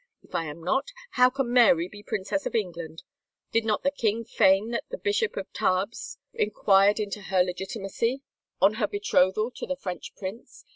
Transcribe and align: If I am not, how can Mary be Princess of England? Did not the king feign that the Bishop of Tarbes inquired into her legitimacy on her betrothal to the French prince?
If 0.23 0.33
I 0.33 0.45
am 0.45 0.63
not, 0.63 0.89
how 1.11 1.29
can 1.29 1.53
Mary 1.53 1.87
be 1.87 2.01
Princess 2.01 2.47
of 2.47 2.55
England? 2.55 3.03
Did 3.51 3.65
not 3.65 3.83
the 3.83 3.91
king 3.91 4.25
feign 4.25 4.71
that 4.71 4.85
the 4.89 4.97
Bishop 4.97 5.37
of 5.37 5.53
Tarbes 5.53 6.17
inquired 6.33 6.99
into 6.99 7.21
her 7.21 7.43
legitimacy 7.43 8.23
on 8.59 8.73
her 8.81 8.87
betrothal 8.87 9.51
to 9.51 9.67
the 9.67 9.75
French 9.75 10.15
prince? 10.15 10.65